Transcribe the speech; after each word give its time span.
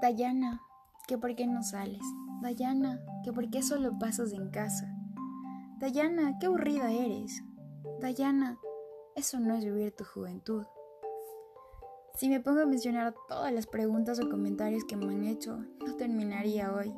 Dayana, 0.00 0.62
que 1.08 1.18
por 1.18 1.34
qué 1.34 1.46
no 1.46 1.62
sales. 1.62 2.02
Dayana, 2.40 3.00
que 3.24 3.32
por 3.32 3.50
qué 3.50 3.62
solo 3.62 3.98
pasas 3.98 4.32
en 4.32 4.50
casa. 4.50 4.94
Dayana, 5.78 6.38
qué 6.38 6.46
aburrida 6.46 6.92
eres. 6.92 7.42
Dayana, 8.00 8.58
eso 9.16 9.40
no 9.40 9.54
es 9.54 9.64
vivir 9.64 9.94
tu 9.96 10.04
juventud. 10.04 10.64
Si 12.14 12.28
me 12.28 12.40
pongo 12.40 12.60
a 12.60 12.66
mencionar 12.66 13.14
todas 13.28 13.52
las 13.52 13.66
preguntas 13.66 14.20
o 14.20 14.28
comentarios 14.28 14.84
que 14.84 14.96
me 14.96 15.12
han 15.12 15.24
hecho, 15.24 15.58
no 15.84 15.96
terminaría 15.96 16.72
hoy. 16.72 16.94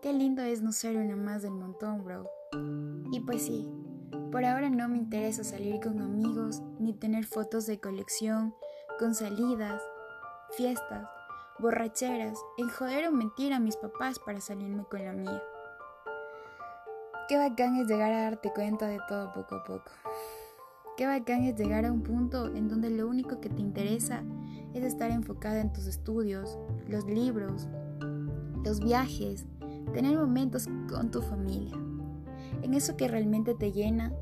Qué 0.00 0.12
lindo 0.12 0.42
es 0.42 0.62
no 0.62 0.72
ser 0.72 0.96
una 0.96 1.16
más 1.16 1.42
del 1.42 1.52
montón, 1.52 2.04
bro. 2.04 2.26
Y 3.12 3.20
pues 3.20 3.42
sí, 3.42 3.70
por 4.30 4.46
ahora 4.46 4.70
no 4.70 4.88
me 4.88 4.96
interesa 4.96 5.44
salir 5.44 5.80
con 5.80 6.00
amigos 6.00 6.62
ni 6.78 6.94
tener 6.94 7.26
fotos 7.26 7.66
de 7.66 7.80
colección 7.80 8.54
con 8.98 9.14
salidas, 9.14 9.82
fiestas, 10.56 11.06
borracheras, 11.62 12.36
en 12.58 12.68
joder 12.68 13.06
o 13.06 13.12
mentir 13.12 13.52
a 13.52 13.60
mis 13.60 13.76
papás 13.76 14.18
para 14.18 14.40
salirme 14.40 14.84
con 14.90 15.04
la 15.04 15.12
mía. 15.12 15.42
Qué 17.28 17.38
bacán 17.38 17.76
es 17.76 17.86
llegar 17.86 18.12
a 18.12 18.22
darte 18.22 18.52
cuenta 18.52 18.88
de 18.88 18.98
todo 19.08 19.32
poco 19.32 19.54
a 19.54 19.64
poco. 19.64 19.92
Qué 20.96 21.06
bacán 21.06 21.44
es 21.44 21.56
llegar 21.56 21.86
a 21.86 21.92
un 21.92 22.02
punto 22.02 22.48
en 22.48 22.68
donde 22.68 22.90
lo 22.90 23.08
único 23.08 23.40
que 23.40 23.48
te 23.48 23.60
interesa 23.62 24.24
es 24.74 24.82
estar 24.82 25.10
enfocada 25.12 25.60
en 25.60 25.72
tus 25.72 25.86
estudios, 25.86 26.58
los 26.88 27.06
libros, 27.06 27.68
los 28.64 28.80
viajes, 28.80 29.46
tener 29.94 30.18
momentos 30.18 30.68
con 30.90 31.10
tu 31.10 31.22
familia, 31.22 31.76
en 32.62 32.74
eso 32.74 32.96
que 32.96 33.08
realmente 33.08 33.54
te 33.54 33.70
llena 33.70 34.12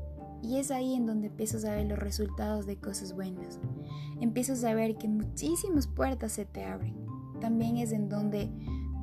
y 0.43 0.57
es 0.57 0.71
ahí 0.71 0.93
en 0.93 1.07
donde 1.07 1.27
empiezas 1.27 1.65
a 1.65 1.75
ver 1.75 1.87
los 1.87 1.99
resultados 1.99 2.65
de 2.67 2.77
cosas 2.77 3.13
buenas. 3.13 3.59
Empiezas 4.19 4.63
a 4.63 4.73
ver 4.73 4.95
que 4.95 5.07
muchísimas 5.07 5.87
puertas 5.87 6.33
se 6.33 6.45
te 6.45 6.65
abren. 6.65 7.10
También 7.41 7.77
es 7.77 7.91
en 7.91 8.07
donde 8.07 8.49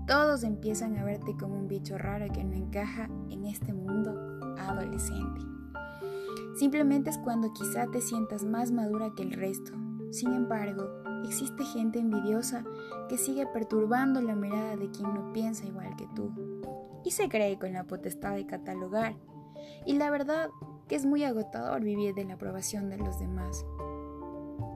todos 0.06 0.42
empiezan 0.42 0.96
a 0.96 1.04
verte 1.04 1.36
como 1.36 1.58
un 1.58 1.68
bicho 1.68 1.98
raro 1.98 2.32
que 2.32 2.42
no 2.42 2.54
encaja 2.54 3.10
en 3.28 3.44
este 3.44 3.74
mundo 3.74 4.14
adolescente. 4.58 5.42
Simplemente 6.56 7.10
es 7.10 7.18
cuando 7.18 7.52
quizá 7.52 7.86
te 7.88 8.00
sientas 8.00 8.44
más 8.44 8.72
madura 8.72 9.12
que 9.14 9.22
el 9.22 9.32
resto. 9.32 9.72
Sin 10.10 10.32
embargo, 10.32 10.88
existe 11.24 11.64
gente 11.64 11.98
envidiosa 11.98 12.64
que 13.08 13.18
sigue 13.18 13.46
perturbando 13.46 14.22
la 14.22 14.34
mirada 14.34 14.76
de 14.76 14.90
quien 14.90 15.12
no 15.12 15.32
piensa 15.32 15.66
igual 15.66 15.94
que 15.96 16.08
tú. 16.16 16.32
Y 17.04 17.10
se 17.10 17.28
cree 17.28 17.58
con 17.58 17.72
la 17.72 17.84
potestad 17.84 18.34
de 18.34 18.46
catalogar. 18.46 19.14
Y 19.84 19.94
la 19.94 20.10
verdad 20.10 20.48
que 20.88 20.96
es 20.96 21.04
muy 21.04 21.24
agotador 21.24 21.82
vivir 21.82 22.14
de 22.14 22.24
la 22.24 22.34
aprobación 22.34 22.88
de 22.88 22.98
los 22.98 23.18
demás. 23.18 23.66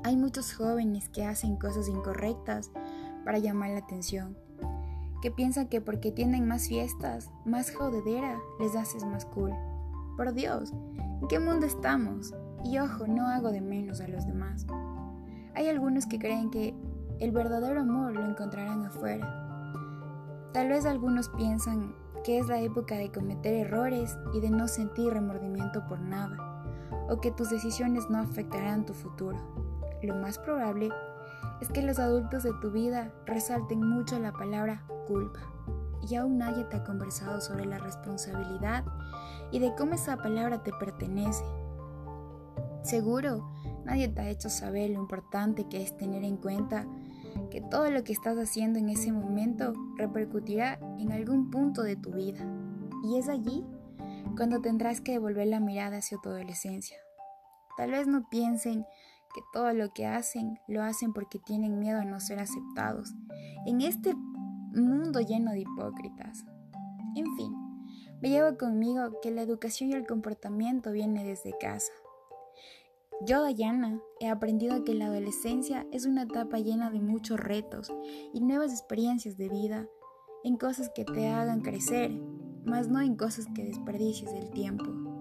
Hay 0.04 0.16
muchos 0.16 0.52
jóvenes 0.54 1.08
que 1.08 1.24
hacen 1.24 1.56
cosas 1.56 1.88
incorrectas 1.88 2.70
para 3.24 3.38
llamar 3.38 3.70
la 3.70 3.78
atención, 3.78 4.36
que 5.22 5.30
piensan 5.30 5.68
que 5.68 5.80
porque 5.80 6.10
tienen 6.10 6.46
más 6.48 6.68
fiestas, 6.68 7.30
más 7.44 7.74
jodedera, 7.74 8.38
les 8.60 8.74
haces 8.74 9.04
más 9.04 9.24
cool. 9.24 9.52
Por 10.16 10.34
Dios, 10.34 10.72
¿en 11.20 11.28
qué 11.28 11.38
mundo 11.38 11.66
estamos? 11.66 12.34
Y 12.64 12.78
ojo, 12.78 13.06
no 13.06 13.28
hago 13.28 13.50
de 13.50 13.60
menos 13.60 14.00
a 14.00 14.08
los 14.08 14.26
demás. 14.26 14.66
Hay 15.54 15.68
algunos 15.68 16.06
que 16.06 16.18
creen 16.18 16.50
que 16.50 16.74
el 17.20 17.30
verdadero 17.30 17.80
amor 17.80 18.14
lo 18.14 18.26
encontrarán 18.26 18.84
afuera. 18.84 19.38
Tal 20.52 20.68
vez 20.68 20.86
algunos 20.86 21.28
piensan 21.30 21.94
que 22.24 22.38
es 22.38 22.48
la 22.48 22.60
época 22.60 22.96
de 22.96 23.10
cometer 23.10 23.54
errores 23.54 24.16
y 24.32 24.40
de 24.40 24.50
no 24.50 24.68
sentir 24.68 25.12
remordimiento 25.12 25.86
por 25.86 26.00
nada, 26.00 26.36
o 27.08 27.20
que 27.20 27.30
tus 27.30 27.50
decisiones 27.50 28.08
no 28.10 28.18
afectarán 28.18 28.86
tu 28.86 28.92
futuro. 28.92 29.38
Lo 30.02 30.16
más 30.16 30.38
probable 30.38 30.90
es 31.62 31.68
que 31.68 31.80
los 31.80 32.00
adultos 32.00 32.42
de 32.42 32.52
tu 32.60 32.72
vida 32.72 33.14
resalten 33.24 33.80
mucho 33.80 34.18
la 34.18 34.32
palabra 34.32 34.84
culpa, 35.06 35.38
y 36.10 36.16
aún 36.16 36.38
nadie 36.38 36.64
te 36.64 36.78
ha 36.78 36.82
conversado 36.82 37.40
sobre 37.40 37.66
la 37.66 37.78
responsabilidad 37.78 38.84
y 39.52 39.60
de 39.60 39.72
cómo 39.76 39.94
esa 39.94 40.16
palabra 40.16 40.64
te 40.64 40.72
pertenece. 40.72 41.44
Seguro, 42.82 43.48
nadie 43.84 44.08
te 44.08 44.22
ha 44.22 44.28
hecho 44.28 44.50
saber 44.50 44.90
lo 44.90 44.98
importante 44.98 45.68
que 45.68 45.80
es 45.80 45.96
tener 45.96 46.24
en 46.24 46.36
cuenta 46.36 46.84
que 47.48 47.60
todo 47.60 47.88
lo 47.92 48.02
que 48.02 48.12
estás 48.12 48.36
haciendo 48.38 48.80
en 48.80 48.88
ese 48.88 49.12
momento 49.12 49.72
repercutirá 49.96 50.80
en 50.98 51.12
algún 51.12 51.48
punto 51.48 51.84
de 51.84 51.94
tu 51.94 52.10
vida. 52.10 52.44
Y 53.04 53.18
es 53.18 53.28
allí 53.28 53.64
cuando 54.36 54.60
tendrás 54.60 55.00
que 55.00 55.12
devolver 55.12 55.46
la 55.46 55.60
mirada 55.60 55.98
hacia 55.98 56.18
tu 56.20 56.28
adolescencia. 56.28 56.96
Tal 57.76 57.92
vez 57.92 58.08
no 58.08 58.28
piensen 58.28 58.84
que 59.34 59.40
todo 59.52 59.72
lo 59.72 59.92
que 59.92 60.06
hacen 60.06 60.58
lo 60.68 60.82
hacen 60.82 61.12
porque 61.12 61.38
tienen 61.38 61.78
miedo 61.78 62.00
a 62.00 62.04
no 62.04 62.20
ser 62.20 62.38
aceptados 62.38 63.14
en 63.66 63.80
este 63.80 64.14
mundo 64.14 65.20
lleno 65.20 65.52
de 65.52 65.60
hipócritas. 65.60 66.44
En 67.14 67.26
fin, 67.36 67.52
me 68.20 68.30
llevo 68.30 68.56
conmigo 68.56 69.20
que 69.20 69.30
la 69.30 69.42
educación 69.42 69.90
y 69.90 69.94
el 69.94 70.06
comportamiento 70.06 70.92
viene 70.92 71.24
desde 71.24 71.56
casa. 71.58 71.92
Yo, 73.24 73.42
Dayana, 73.42 74.00
he 74.20 74.28
aprendido 74.28 74.82
que 74.84 74.94
la 74.94 75.06
adolescencia 75.06 75.86
es 75.92 76.06
una 76.06 76.22
etapa 76.22 76.58
llena 76.58 76.90
de 76.90 77.00
muchos 77.00 77.38
retos 77.38 77.92
y 78.32 78.40
nuevas 78.40 78.72
experiencias 78.72 79.36
de 79.36 79.48
vida, 79.48 79.88
en 80.44 80.56
cosas 80.56 80.90
que 80.92 81.04
te 81.04 81.28
hagan 81.28 81.60
crecer, 81.60 82.10
más 82.64 82.88
no 82.88 83.00
en 83.00 83.16
cosas 83.16 83.46
que 83.54 83.64
desperdicies 83.64 84.32
el 84.32 84.50
tiempo. 84.50 85.11